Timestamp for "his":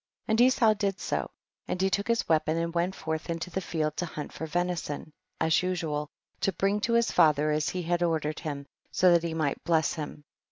2.07-2.27, 6.93-7.11